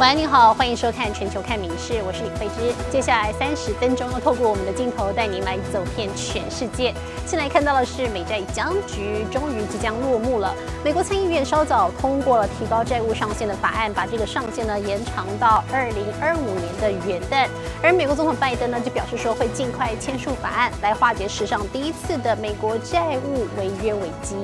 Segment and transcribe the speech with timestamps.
[0.00, 2.74] 喂，你好，欢迎收看《全球看名事》，我是李慧芝。
[2.90, 6.94] 接下来三十分钟，要透过我们的镜头带您来走遍全世界。
[7.26, 10.54] 现在看到的是美债僵局终于即将落幕了。
[10.82, 17.46] 美国参议院稍早通过了提高债务上限的法案，把这个上限呢延长到二零二五年的元旦。
[17.82, 24.34] 而美国总统拜登呢就表示说会尽快签署法案，来化解史上第一次的美国债务违约危机。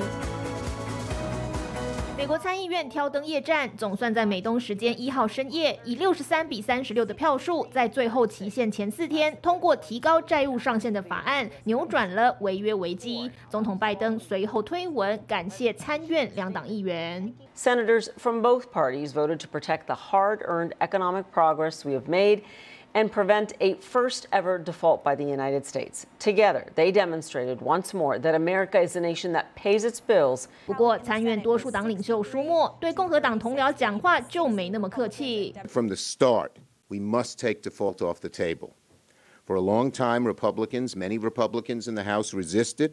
[2.26, 13.30] 美国参议院挑灯夜战，总算在美东时间一号深夜，以六十三比三十六的票数，在最后期限前四天通过提高债务上限的法案，扭转了违约危机。
[13.48, 17.32] 总统拜登随后推文感谢参院两党议员。
[17.54, 22.40] Senators from both parties voted to protect the hard-earned economic progress we have made.
[22.93, 26.05] and prevent a first ever default by the United States.
[26.19, 30.47] Together, they demonstrated once more that America is a nation that pays its bills.
[30.65, 35.55] 不过，参院多数党领袖舒默对共和党同僚讲话就没那么客气。
[35.67, 36.51] From the start,
[36.89, 38.71] we must take default off the table.
[39.45, 42.91] For a long time, Republicans, many Republicans in the House resisted.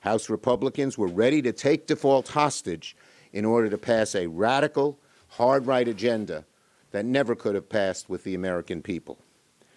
[0.00, 2.94] House Republicans were ready to take default hostage
[3.32, 6.44] in order to pass a radical, hard right agenda
[6.90, 9.18] that never could have passed with the American people.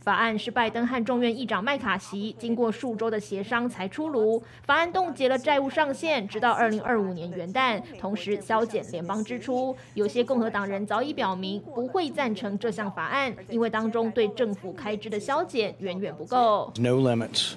[0.09, 4.42] 法案是拜登和众院议长麦卡锡经过数周的协商才出炉。
[4.64, 9.77] 法案冻结了债务上限，直到二零二五年元旦，同时削减联邦支出。
[9.92, 16.73] 有些共和党人早已表明不会赞成这项法案，因为当中对政府开支的削减远远不够。
[16.79, 17.53] No limits.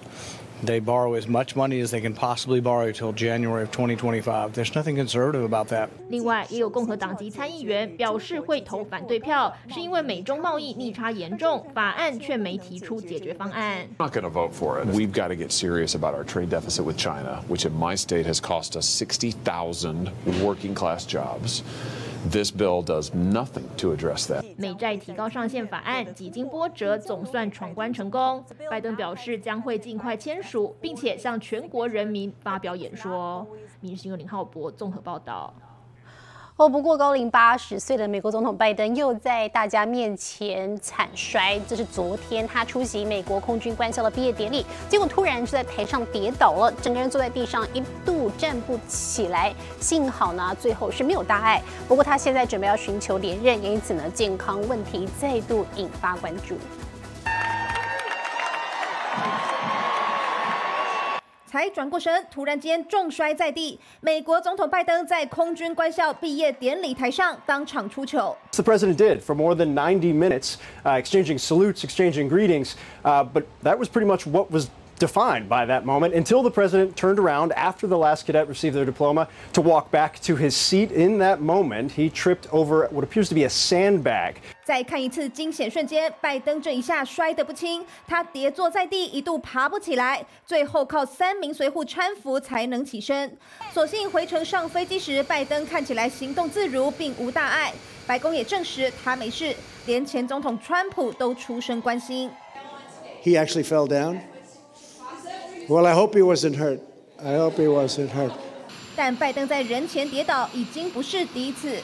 [0.65, 4.55] They borrow as much money as they can possibly borrow till January of 2025.
[4.55, 5.91] There's nothing conservative about that.
[6.09, 13.87] 另外，也有共和党籍参议员表示会投反对票，是因为美中贸易逆差严重，法案却没提出解决方案。
[13.99, 14.87] Not going to vote for it.
[14.89, 18.25] We've got to get serious about our trade deficit with China, which in my state
[18.25, 20.09] has cost us 60,000
[20.43, 21.63] working class jobs.
[22.30, 24.46] This bill does nothing to address that.
[24.56, 28.46] 美债提高上限法案几经波折，总算闯关成功。
[28.70, 33.46] 拜登表示将会尽快签署，并且向全国人民发表演说。
[33.80, 35.54] 民事新闻林浩博综合报道。
[36.62, 41.60] 哦，不过高龄八十岁的美国总统拜登又在大家面前惨摔。
[41.68, 49.52] 这是昨天他出席美国空军官校的毕业典礼，结果突然就在台上跌倒了，整个人坐在地上，一度站不起来。
[49.80, 51.60] 幸好呢，最后是没有大碍。
[51.88, 56.56] 不过他现在准备要寻求连任，因此呢，健康问题再度引发关注。
[61.51, 63.79] 才转过神，突然间重摔在地。
[64.01, 68.37] 美国总统拜登在空军官校毕业典礼台上当场出糗。
[68.53, 72.75] The president did for more than 90 minutes, uh, exchanging salutes, exchanging greetings.
[73.05, 76.97] Uh, but that was pretty much what was defined by that moment until the president
[76.97, 80.91] turned around after the last cadet received their diploma to walk back to his seat.
[80.91, 84.41] In that moment, he tripped over what appears to be a sandbag.
[84.72, 93.38] 再看一次惊险瞬间，拜登这一下摔得不轻，他跌坐在地，一度爬不起来，最后靠三名随护搀扶才能起身。
[93.74, 97.74] 所幸回程上飞机时，拜登看起来行动自如，并无大碍。
[98.08, 99.54] 白宫也证实他没事，
[99.88, 102.32] 连前总统川普都出声关心。
[103.26, 104.22] He actually fell down.
[105.68, 106.80] Well, I hope he wasn't hurt.
[107.22, 108.32] I hope he wasn't hurt.
[108.96, 111.82] 但拜登在人前跌倒已经不是第一次。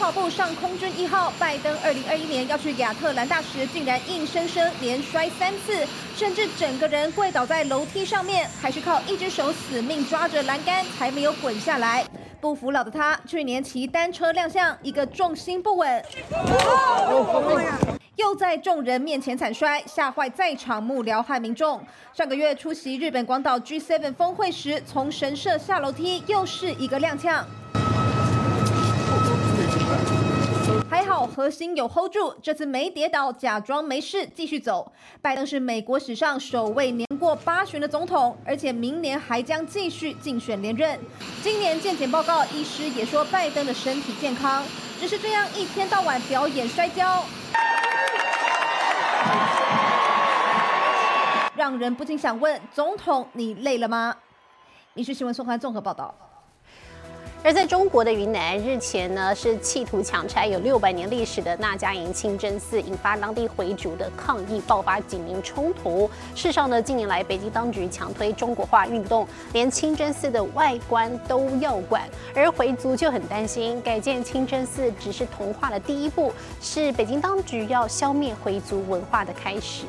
[0.00, 12.02] 跑步上空军一号，拜登二零二一年要去亚特兰大时，竟然硬生生连摔三次，甚至整个人跪倒在楼梯上面，还是靠一只手死命抓着栏杆才没有滚下来。
[12.40, 16.02] 不服老的他，去年骑单车亮相，一个重心不稳。
[18.16, 21.78] 又在众人面前惨摔，吓坏在场幕僚和民众。
[22.14, 27.44] 上个月出席日本广岛 G7 峰会时，从神社下楼梯，又是一个踉跄。
[30.88, 34.90] 还好核心有 hold 住，这次没跌倒，假装没事继续走。
[35.22, 40.98] 拜登是美国史上首位年过八旬的总统，而且明年还将继续竞选连任。
[41.42, 44.64] 今年健检报告，医师也说拜登的身体健康，
[44.98, 47.24] 只是这样一天到晚表演摔跤。
[51.56, 54.16] 让人不禁想问：总统，你累了吗？
[54.94, 56.14] 民事新闻宋欢综合报道。
[57.42, 66.06] 而在中国的云南，日前呢是企图强拆有六百年历史的那家营清真寺，引发当地回族的抗议，爆发警民冲突。
[66.34, 72.02] 事实上呢，近年来北京当局强推中国化运动，连清真寺的外观都要管，
[72.34, 79.86] 而回族就很担心，改建清真寺只是同化的第一步，是北京当局要消灭回族文化的开始。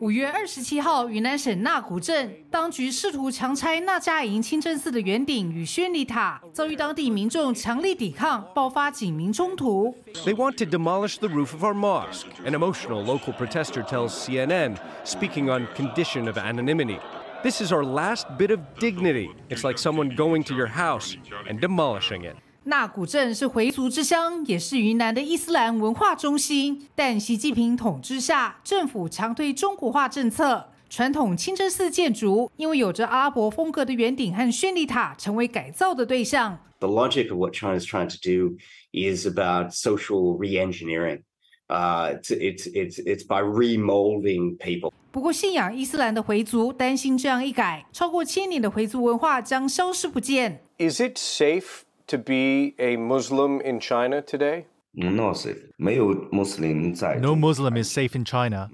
[0.00, 9.94] 五月二十七号，云南省纳古镇当局试图强拆纳家营清真寺的圆顶与宣礼塔，遭遇当地民众强力抵抗，爆发警民冲突。
[10.24, 12.26] They want to demolish the roof of our mosque.
[12.44, 16.98] An emotional local protester tells CNN, speaking on condition of anonymity.
[17.42, 19.30] This is our last bit of dignity.
[19.48, 21.16] It's like someone going to your house
[21.48, 22.36] and demolishing it.
[22.67, 26.85] 纳古镇是回族之乡，也是云南的伊斯兰文化中心。
[26.93, 36.59] 但习近平统治下，政府强推中国化政策，传统清真寺建筑因为有着阿拉伯风格的圆顶和宣礼塔，成为改造的对象。
[36.79, 38.57] The logic of what China is trying to do
[38.91, 41.21] is about social re-engineering.
[41.69, 44.91] Uh, it's, it's, it's, it's by remolding people.
[45.13, 50.63] 不过，信仰伊斯兰的回族担心这样一改，超过千年的回族文化将消失不见。
[50.77, 54.66] Is it safe to be a Muslim in China today?
[54.94, 55.70] No safe.
[55.76, 57.16] 没有 Muslim 在。
[57.16, 58.68] No Muslim is safe in China.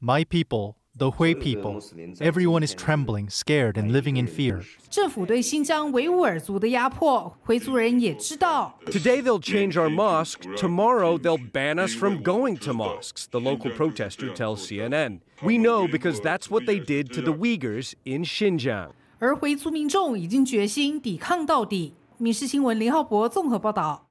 [0.00, 1.80] My people, the Hui people,
[2.20, 4.62] everyone is trembling, scared, and living in fear.
[4.88, 8.78] 政府对新疆维吾尔族的压迫，回族人也知道。
[8.86, 10.42] Today they'll change our mosque.
[10.56, 15.20] Tomorrow they'll ban us from going to mosques, the local protester tells CNN.
[15.42, 18.90] We know because that's what they did to the Uyghurs in Xinjiang.
[19.18, 24.01] 而回族民众已经决心抵抗到底。《 民事新闻》林浩博综合报道。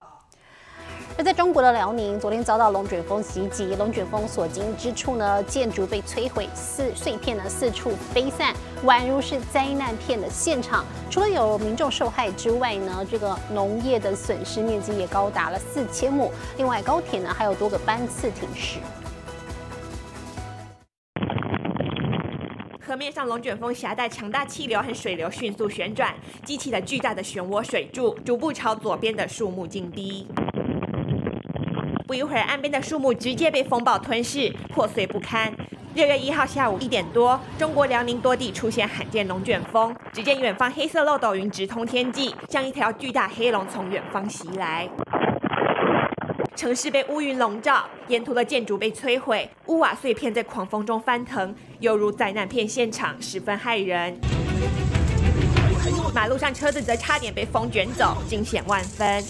[1.17, 8.53] 而在中国的辽宁，昨天遭到龙卷风袭击，龙卷风所经之处呢，建筑被摧毁，四碎片呢四处飞散，
[8.85, 10.85] 宛如是灾难片的现场。
[11.09, 16.33] 除了有民众受害之外呢，这个农业的损失面积也高达了四千亩。
[16.57, 18.81] 另外，高铁呢还有多个班次停驶。
[22.95, 26.15] 河面上龙卷风携带强大气流和水流迅速旋转，
[26.45, 30.29] 激起了巨大的漩涡水柱，逐步朝左边的树木进逼。
[32.07, 35.53] 不一会儿，岸边的树木直接被风暴吞噬，破碎不堪。
[35.95, 44.89] 六月一号下午一点多，中国辽宁多地出现罕见龙卷风，只见远方黑色漏斗云直通天际，像一条巨大黑龙从远方袭来。
[46.57, 54.17] 城市被乌云笼罩，沿途的建筑被摧毁，屋瓦碎片在狂风中翻腾，犹如灾难片现场，十分骇人。
[56.15, 59.25] 马路上车子则差点被风卷走，惊险万分。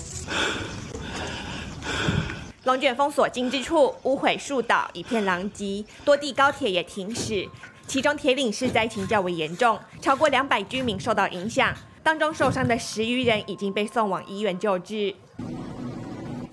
[2.65, 7.49] 龙卷风所经之处，屋毁树倒，一片狼藉，多地高铁也停驶。
[7.87, 15.15] 其中铁岭市灾情较为严重，超过两百居民受到影响，当中受伤的十余人已经被送往医院救治。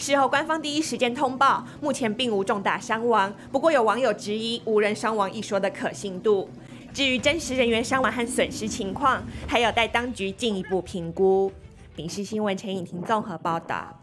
[0.01, 3.31] 事后，官方第一时间通报，目前并无重大伤亡。
[3.51, 6.49] 不过，有网友质疑无人伤亡一说的可信度。
[6.91, 11.49] 至于真实人员伤亡和损失情况，还有待当局进一步评估。
[11.95, 13.95] 《民事新闻》陈颖婷综合报道。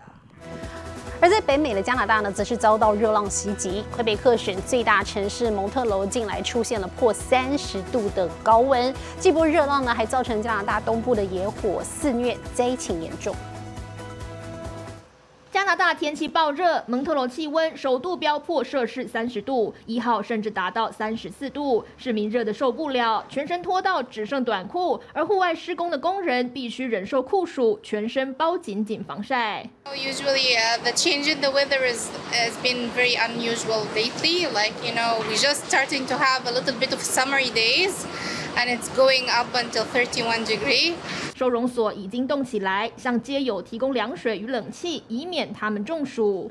[1.21, 3.83] 而在北美的加拿大呢，则是遭到热浪袭击。
[3.93, 13.35] 魁北克省最大城市蒙特楼近来出现了破三十度的高温，这波热浪呢，还造成加拿大东部的野火肆虐，灾情严重。
[15.59, 29.69] 加拿大天气暴热，蒙特罗气温首度飙破摄氏三十度，一号甚至达到三十四度，市民热得受不了，全身脱到只剩短裤，而户外施工的工人必须忍受酷暑，全身包紧紧防晒。
[29.87, 34.47] Usually, uh, the change in the weather is has been very unusual lately.
[34.47, 38.07] Like you know, we just starting to have a little bit of summery days,
[38.59, 40.95] and it's going up until 31 degree.
[41.37, 46.51] 收容所已经动起来，向街友提供凉水与冷气，以免他们中暑。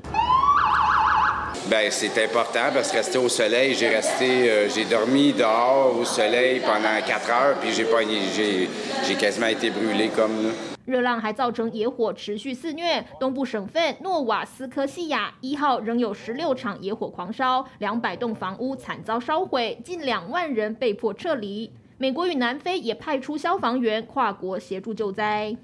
[1.68, 6.02] Ben, c'est important parce que rester au soleil, j'ai resté, euh, j'ai dormi dehors au
[6.02, 8.02] soleil pendant 4 heures, puis j'ai pas,
[8.34, 8.66] j'ai,
[9.04, 10.50] j'ai quasiment été brûlé comme là.
[10.86, 21.70] 热浪还造成野火持续肆虐，东部省份诺瓦斯科西亚一号仍有十六场野火狂烧，两百栋房屋惨遭烧毁，近两万人被迫撤离。
[22.00, 25.56] 美国与南非也派出消防员跨国协助救灾。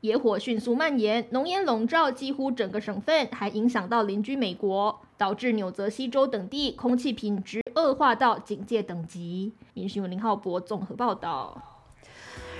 [0.00, 9.52] 野火迅速蔓延，浓烟笼罩几乎整个省份，还影响到邻居美国，导致纽泽西州等地空气品质恶化到警戒等级。
[9.74, 11.75] 民新闻林浩博综合报道。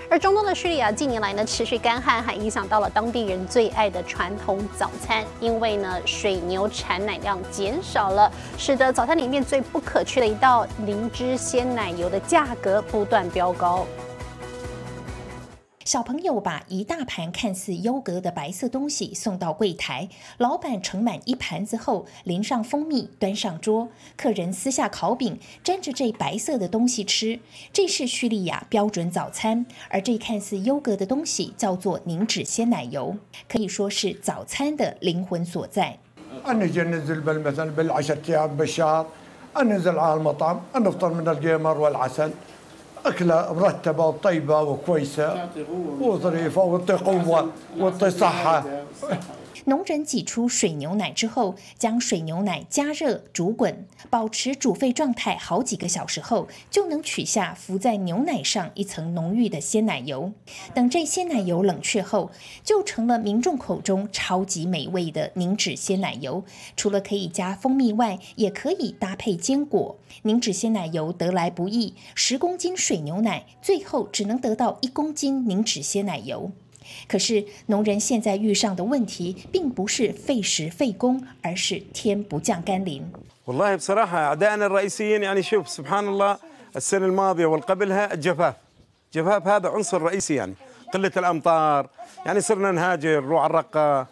[0.09, 13.85] 而中东的叙利亚近年来呢持续干旱，还影响到了当地人最爱的传统早餐，因为呢水牛产奶量减少了，使得早餐里面最不可缺的一道灵芝鲜奶油的价格不断飙高。
[15.87, 27.39] 小朋友把一大盘看似优格的白色东西送到柜台，老板盛满一盘子后，淋上蜂蜜，端上桌，客人撕下烤饼，沾着这白色的东西吃。
[27.71, 33.15] 这是叙利亚标准早餐，而这看似优格的东西叫做凝脂鲜奶油，
[33.47, 35.97] 可以说是早餐的灵魂所在。
[43.07, 45.49] أكلة مرتبة وطيبة وكويسة.
[46.01, 47.47] وظريفة وتعطي قوة
[47.79, 48.63] وتعطي صحة.
[49.67, 60.31] 农人挤出水牛奶之后，将水牛奶加热煮滚，保持煮沸状态好几个小时后，就能取下浮在牛奶上一层浓郁的鲜奶油。
[60.73, 62.31] 等这鲜奶油冷却后，
[62.63, 66.45] 就成了民众口中超级美味的凝脂鲜奶油。
[66.77, 69.99] 除了可以加蜂蜜外，也可以搭配坚果。
[70.21, 76.53] 凝脂鲜奶油得来不易，十公斤水牛奶最后只能得到一公斤凝脂鲜奶油。
[77.08, 83.04] 可是，农人现在遇上的问题，并不是费时费工，而是天不降甘霖。
[83.46, 86.38] والله بصراحة أعدائنا الرئيسيين يعني شوف سبحان الله
[86.76, 88.54] السنة الماضية والقبلها الجفاف
[89.14, 90.54] الجفاف هذا عنصر رئيسي يعني
[90.94, 91.88] قلة الأمطار
[92.26, 94.06] يعني صرنا نهاجر نروح على الرقة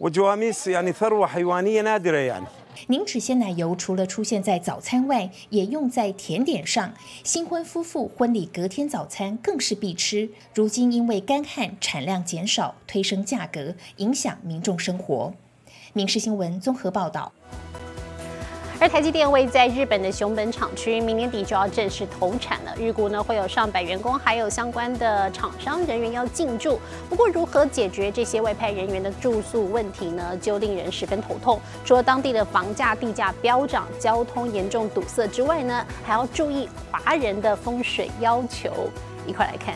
[0.00, 2.46] وجواميس يعني ثروة حيوانية نادرة يعني
[2.87, 6.93] 凝脂鲜奶油除了出现在早餐外，也用在甜点上。
[7.23, 10.29] 新婚夫妇婚礼隔天早餐更是必吃。
[10.53, 15.33] 如今因为干旱产量减少，推升价格，影响民众生活。
[15.93, 17.31] 民视新闻综合报道。
[18.81, 22.73] 而台积电位在日本的熊本厂区，明年底就要正式投产了。
[22.79, 26.79] 预估呢会有上百员工，还有相关的厂商人员要进驻。
[27.09, 30.37] 不过，如何解决这些外派人员的住宿问题呢？
[30.37, 31.59] 就令人十分头痛。
[31.83, 38.71] 除了当地的房价、地价飙涨、交通严重堵塞之外呢，还要注意华人的风水要求。
[39.27, 39.75] 一块来看。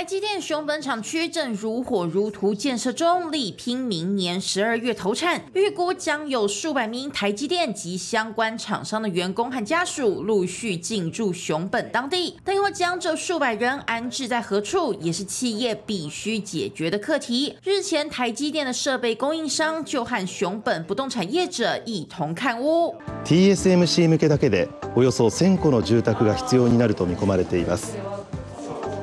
[0.00, 5.40] 台积电熊本厂区正如火如荼建设中，力拼明年十二月投产。
[5.54, 12.36] 预估将有数百名台积电及相关厂商的员工和家属陆续进驻熊本当地。
[12.44, 17.56] 但要将这数百人安置在何处，也是企业必须解决的课题。
[17.62, 22.96] 日前，台积電的设备供应商就和熊本不动产业者一同看屋。
[23.24, 27.96] TSMC 向けだけでおよそ1000戸の住宅が必要になると見込まれています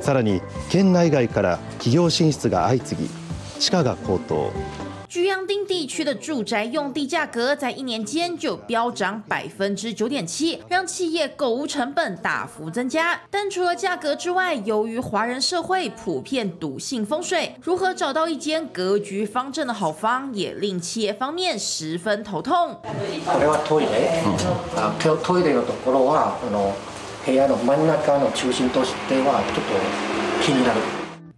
[0.07, 3.09] さらに県内外から企業進出が相次ぎ
[3.59, 4.51] 地価が高騰
[5.07, 13.21] 居阳町地区的住宅用地价格在一年间就飙涨百分之九点七，让企业购屋成本大幅增加。
[13.29, 22.75] 但除了价格之外，由于华人社会普遍笃信风水，如何找到一间格局方正的好房，也令企业方面十分头痛。
[22.81, 24.23] これはトイレ、
[24.75, 26.73] あトトイレのところはあの
[27.27, 30.79] 部屋の真ん中の中心としてはちょっと気になる。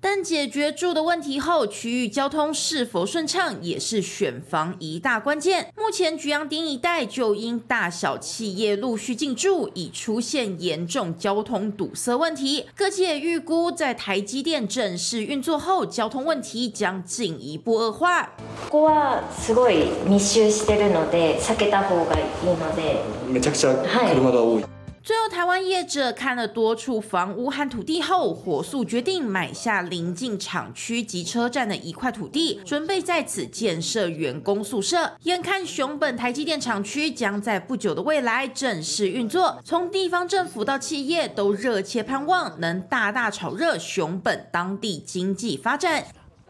[0.02, 5.74] 但解决住的问题后，区域交通是否顺畅也是选房一大关键。
[5.76, 12.68] 目前菊阳町一带就因大小企业陆续进驻，已出现严重交通堵塞问题。
[12.76, 18.30] 各界预估，在台积电正式运作后，交通问题将进一步恶化。
[18.70, 23.02] ここはすごい密集してるので避けた方がいいので。
[23.28, 24.66] めちゃくちゃ車が多い。
[25.03, 35.13] 最后，台湾业者看了多处房屋和土地后，火速决定买下临近厂区及车站的一块土地，准备在此建设员工宿舍。
[35.23, 46.05] 眼看熊本台积电厂区将在不久的未来正式运作，从地方政府到企业都热切盼望能大大炒热熊本当地经济发展。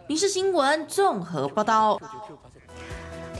[0.08, 2.00] 民事新闻综合报道。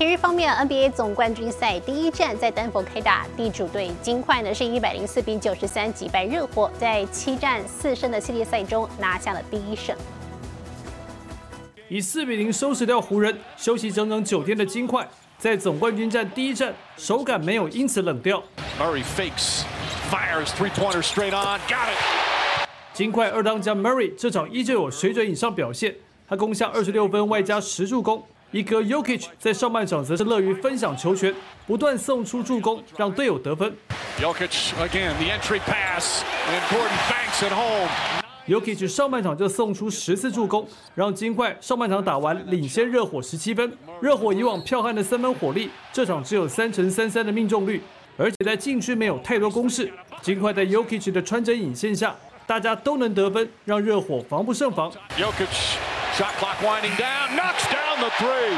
[0.01, 9.95] 体育方面，NBA 总冠军赛第一战在丹佛开打，地主队金块呢是一百零四比九十三击败热火，在七战四胜的系列赛中拿下了第一胜。
[11.87, 18.43] 以四比零收拾掉湖人，休息整整九天的金块，在总冠军战第一战手感没有因此冷掉。
[18.79, 19.65] Murray fakes,
[20.11, 22.67] fires three pointer straight on, got it.
[22.95, 25.95] 金块二当家 Murray 这场依旧有水准以上表现，
[26.27, 28.25] 他攻下二十六分外加十助攻。
[28.53, 31.33] 一哥 Yokich 在上半场则是乐于分享球权，
[31.69, 33.73] 不断送出助攻，让队友得分。
[34.21, 37.89] Yokic again, the entry pass, and Gordon banks it home.
[38.49, 40.67] Yokich 上半场就送出十次助攻，
[40.97, 43.73] 让金块上半场打完领先热火十七分。
[44.01, 47.81] 热火以往剽悍的三分火力，这场只有三成三三的命中率，
[48.17, 49.93] 而且在禁区没有太多攻势。
[50.23, 52.13] 金块在 Yokich 的穿针引线下，
[52.49, 54.91] 大家都能得分，让热火防不胜防。
[55.17, 55.47] Yokic
[56.17, 58.58] shot clock winding down, knocks down the three.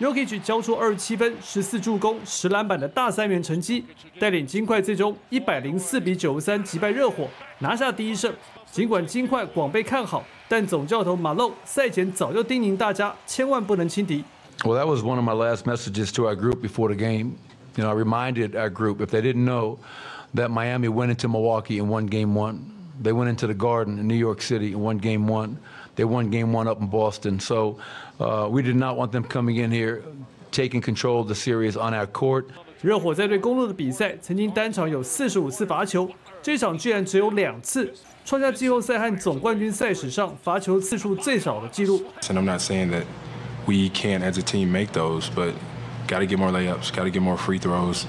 [0.00, 3.84] Yokich 交出二十七分、十四助攻、十篮板的大三元成绩，
[4.18, 7.28] 带领金块最终一百零四比九十三击败热火，
[7.60, 8.32] 拿下第一胜。
[8.70, 14.24] 尽管金块广被看好，但总教头马龙赛前早就叮咛大家，千万不能轻敌。
[14.64, 17.36] Well, that was one of my last messages to our group before the game.
[17.76, 19.78] You know, I reminded our group if they didn't know
[20.34, 22.72] that Miami went into Milwaukee and won game one.
[23.00, 25.58] They went into the Garden in New York City and won game one.
[25.96, 27.38] They won game one up in Boston.
[27.38, 27.76] So
[28.18, 30.02] uh, we did not want them coming in here
[30.50, 32.44] taking control of the series on our court.
[32.80, 36.08] 热火在对公路的比赛，曾经单场有四十五次罚球，
[36.42, 37.92] 这场居然只有两次，
[38.24, 42.02] 创下季后赛和总冠军赛史上罚球次数最少的纪录。
[42.28, 43.04] And I'm not saying that
[43.66, 45.54] we can't, as a team, make those, but
[46.06, 48.04] got to get more layups, got to get more free throws.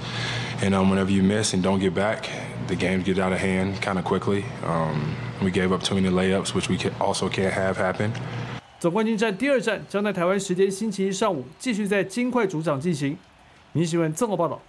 [0.62, 2.28] And um, whenever you miss and don't get back,
[2.68, 4.44] the games get out of hand kind of quickly.
[4.66, 8.12] Um, we gave up too many layups, which we can also can't have happen.
[8.81, 13.15] 总冠军战第二战将在台湾时间星期一上午继续在金块主场进行。
[13.73, 14.59] 你喜欢综合报道。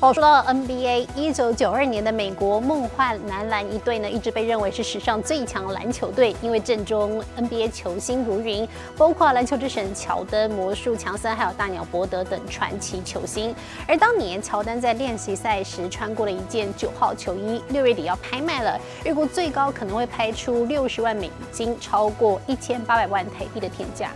[0.00, 13.54] 哦，说到 NBA，一九九二年的美国梦幻男篮一队呢，一直被认为是史上最强篮球队，因为阵中 NBA 球星如云，包括篮球之神乔丹、魔术强森，还有大鸟伯德等传奇球星。
[13.88, 24.10] 而当年乔丹在练习赛时穿过了一件九号球衣，六月底要拍卖了，预估最高可能会拍出六十万美金，超过一千八百万台币的天价。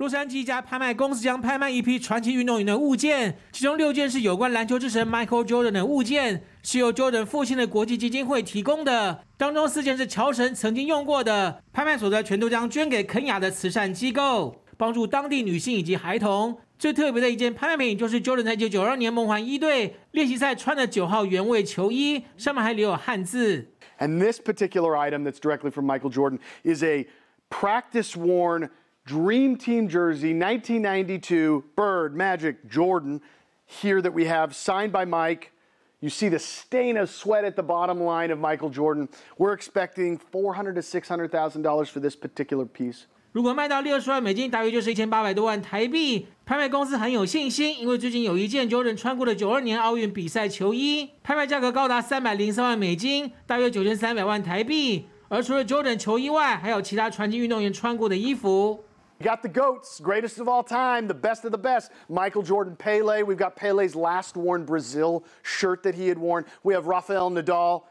[0.00, 9.22] 洛杉矶一家拍卖公司将拍卖一批传奇运动员的物件，其中六件是有关篮球之神 Michael Jordan 的物件，是由 Jordan 父亲的国际基金会提供的。
[9.36, 16.56] 当中四件是乔神曾经用过的，拍卖所得全都将捐给肯雅的慈善机构，帮助当地女性以及孩童。
[16.78, 23.74] 最特别的一件拍卖品就是 Jordan 在1992年梦幻一队练习赛穿的九号原味球衣，上面还留有汉字。
[23.98, 27.06] And this particular item that's directly from Michael Jordan is a
[27.50, 28.70] practice worn
[29.05, 33.21] Dream Team jersey, 1992, Bird, Magic, Jordan,
[33.65, 35.51] here that we have signed by Mike.
[35.99, 39.09] You see the stain of sweat at the bottom line of Michael Jordan.
[39.37, 43.05] We're expecting 400 to 600,000 dollars for this particular piece.
[43.31, 46.27] 如果卖到六十万美金，大约就是一千八百多万台币。
[46.45, 55.07] 拍卖公司很有信心，因为最近有一件 Jordan 穿过的九二年奥运比赛球衣，拍卖价格高达三百零三万美金，大约九千三百万台币。
[55.27, 58.83] 而除了 Jordan 球衣外，还有其他传奇运动员穿过的衣服。
[59.19, 61.89] We got the GOATs, greatest of all time, the best of the best.
[62.09, 63.23] Michael Jordan Pele.
[63.23, 66.45] We've got Pele's last worn Brazil shirt that he had worn.
[66.63, 67.83] We have Rafael Nadal,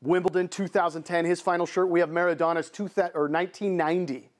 [0.00, 1.88] Wimbledon 2010, his final shirt.
[1.88, 4.30] We have Maradona's two or 1990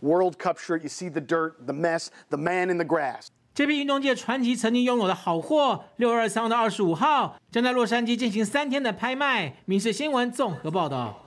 [0.00, 0.82] World Cup shirt.
[0.82, 3.28] You see the dirt, the mess, the man in the grass.
[3.54, 9.54] 这批运动界传奇曾经拥有的好货，六月二十三号到二十五号将在洛杉矶进行三天的拍卖。
[9.66, 11.25] 民事新闻综合报道。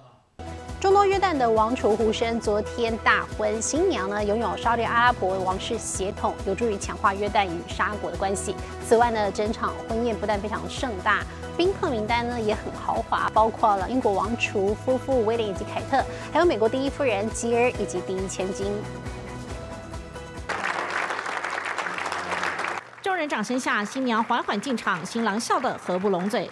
[0.81, 8.57] 中东约旦的王储胡生昨天大婚，新娘呢拥有沙特阿拉伯王室血统，有助于强化约旦与沙国的关系。
[8.89, 11.23] 此外呢，整场婚宴不但非常盛大，
[11.55, 18.73] 宾客名单呢也很豪华，包括了英国王储夫妇威廉以及凯特，还有美国第一夫人吉尔以及第一千金。
[23.03, 26.51] 众人掌声下，新娘缓缓进场，新郎笑得合不拢嘴。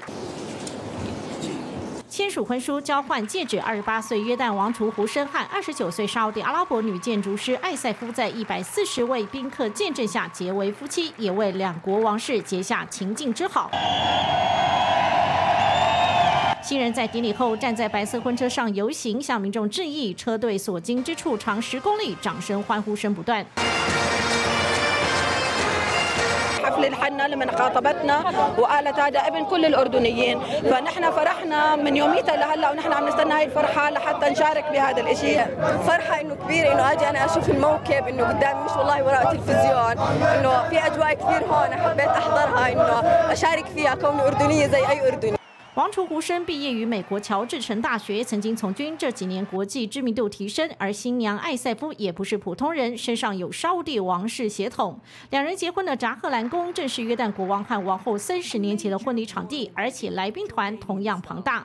[2.08, 13.70] 签署婚书、交换戒指，二十八岁约旦王储胡生汉二十九岁沙特阿拉伯女建筑师艾塞夫在一百四十位宾客见证下结为夫妻，也为两国王室结下情境之好。
[16.62, 20.14] 新人在典礼后站在白色婚车上游行，向民众致意。
[20.14, 23.44] 车队所经之处长十公里，掌声欢呼声不断。
[26.78, 28.24] للحنا لمن خاطبتنا
[28.58, 30.40] وقالت هذا ابن كل الأردنيين.
[30.40, 35.38] فنحن فرحنا من يوميتها لهلأ ونحن عم نستنى هاي الفرحة لحتى نشارك بهذا الإشي.
[35.86, 40.06] فرحة إنه كبيرة إنه أجي أنا أشوف الموكب إنه قدامي مش والله وراء التلفزيون
[40.38, 45.37] إنه في أجواء كثير هون حبيت أحضرها إنه أشارك فيها كوني أردنية زي أي أردني.
[45.78, 50.68] 王储胡生毕业于美国乔治城大学，曾经从军，这几年国际知名度提升。
[50.76, 54.98] 而新娘艾塞夫也不是普通人，身上有沙地王室血统。
[55.30, 61.64] 两人结婚的扎赫兰宫正是约旦国王和王后三十年前的婚礼场地，而且来宾团同样庞大。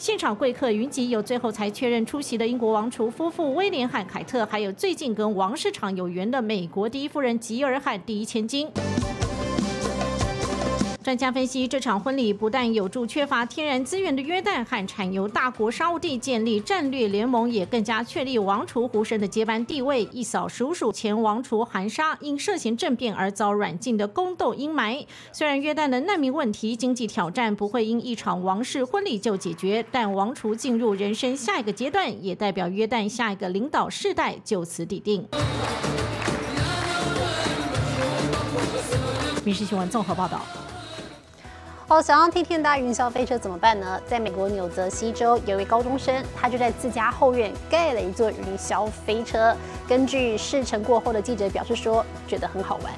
[0.00, 8.66] 现场贵客云集，有最后才确认出席的英国王储夫妇威廉汉凯特，还有最近跟王室场有缘的美国第一夫人吉尔和第一千金。
[11.02, 20.06] 专家分析，这场婚礼不但有助缺乏天然资源的约旦和产油大国沙地建立战略联盟，也更加确立王储胡生的接班地位。
[20.12, 25.06] 一扫数数前王储韩沙因涉嫌政变而遭软禁的宫斗阴霾。
[25.32, 35.26] 虽然约旦的难民问题、经济挑战不会因一场王室婚礼就解决，但王储进入人生下一个阶段，也代表约旦下一个领导世代就此底定。
[39.42, 40.42] 民事新闻综合报道。
[41.90, 44.00] 哦，想要听天搭云霄飞车怎么办呢？
[44.06, 49.52] 在美国纽泽西州有一位高中生，他就在自家后院盖了一座云霄飞车。
[49.88, 52.94] 根据试乘过后的记者表示说，觉得很好玩。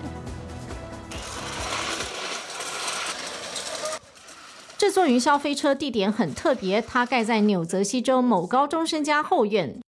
[4.77, 9.81] 这座云霄飞车地点很特别，它盖在纽泽西州某高中生家后院。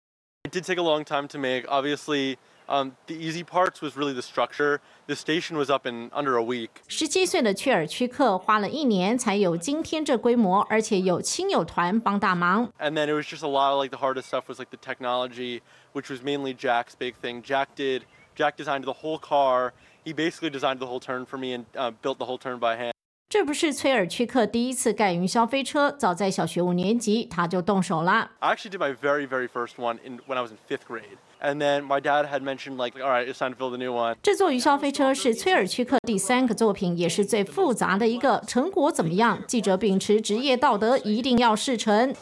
[0.44, 1.64] It did take a long time to make.
[1.66, 2.36] Obviously,
[2.68, 4.78] um, the easy parts was really the structure.
[5.07, 6.69] The station was up in under a week.
[6.87, 12.71] 十七岁的雀尔屈克花了一年才有今天这规模，而且有亲友团帮大忙。
[12.79, 14.77] And then it was just a lot of like the hardest stuff was like the
[14.77, 15.61] technology,
[15.93, 17.41] which was mainly Jack's big thing.
[17.41, 18.01] Jack did.
[18.35, 19.73] Jack designed the whole car.
[20.05, 22.77] He basically designed the whole turn for me and uh, built the whole turn by
[22.77, 22.91] hand.
[23.29, 28.31] 这不是崔尔屈克第一次盖云霄飞车，早在小学五年级他就动手了。
[28.39, 31.17] I actually did my very, very first one in, when I was in fifth grade.
[31.44, 33.92] And then my dad had mentioned like, all right, it's time to build a new
[33.92, 34.14] one.
[34.22, 38.40] 这座云霄飞车是崔尔屈克第三个作品，也是最复杂的一个。
[38.46, 39.42] 成果怎么样？
[39.48, 42.14] 记者秉持职业道德，一定要试乘。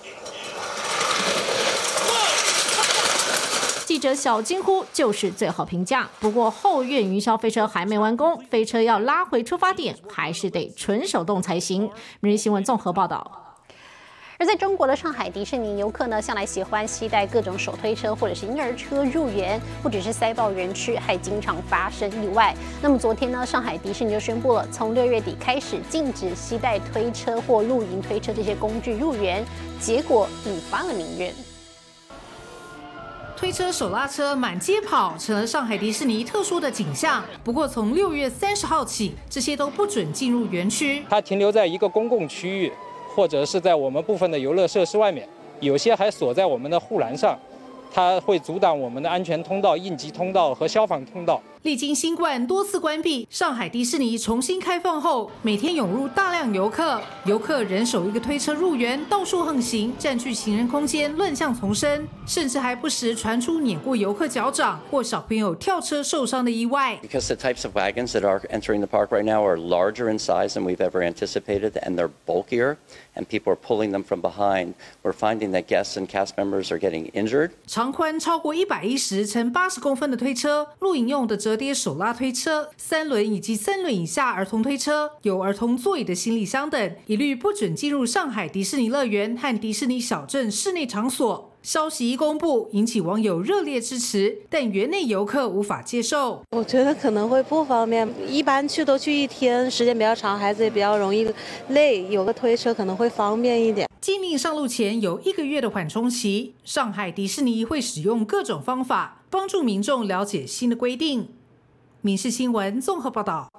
[3.85, 6.09] 记者小惊呼，就是最好评价。
[6.18, 11.90] 不过后院云霄飞车还没完工，飞车要拉回出发点，还是得纯手动才行。
[12.20, 13.49] 每日新闻综合报道。
[14.40, 22.57] 而在中国的上海迪士尼，游客呢向来喜欢携带各种手推车或者是婴儿车入园，不只是塞爆园区，还经常发生意外。
[22.81, 29.44] 那么昨天呢，上海迪士尼就宣布了，从六月底开始禁止携带推车或露营推车这些工具入园，
[29.79, 31.35] 结果引发了民怨。
[33.37, 37.22] 推车、手拉车满街跑，成了上海迪士尼特殊的景象。
[37.44, 41.05] 不过，从六月三十号起，这些都不准进入园区。
[41.11, 42.72] 它停留在一个公共区域，
[43.14, 45.29] 或者是在我们部分的游乐设施外面，
[45.61, 47.38] 有些还锁在我们的护栏上，
[47.92, 51.40] 它会阻挡我们的安全通道、应急通道和消防通道。
[51.62, 66.99] 历经新冠多次关闭，上海迪士尼重新开放后，每天涌入大量游客，游客人手一个推车入园，到处横行，占据行人空间，乱象丛生，甚至还不时传出碾过游客脚掌或小朋友跳车受伤的意外。
[67.03, 70.55] Because the types of wagons that are entering the park right now are larger in size
[70.55, 72.79] than we've ever anticipated, and they're bulkier,
[73.14, 74.73] and people are pulling them from behind.
[75.03, 77.51] We're finding that guests and cast members are getting injured.
[77.66, 91.50] 长宽超过一百一十乘八十公分的推车，露营用的折叠手拉推车、三轮以及三轮以下儿童推车、有儿童座椅的行李箱等，一律不准进入上海迪士尼乐园和迪士尼小镇室内场所。
[91.60, 96.40] 消息一公布，引起网友热烈支持，但园内游客无法接受。
[96.52, 101.28] 我觉得可能会不方便，一般去都去一天，时间比较长，孩子也比较容易
[101.70, 103.88] 累，有个推车可能会方便一点。
[104.00, 111.28] 禁令上路前有一个月的缓冲期，上海迪士尼会使用各种方法帮助民众了解新的规定。
[112.02, 113.52] 民事新闻综合报道。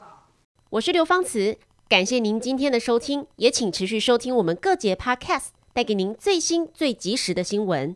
[0.71, 7.95] 我是刘芳慈，感谢您今天的收听，也请持续收听我们各节 Podcast，带给您最新最及时的新闻。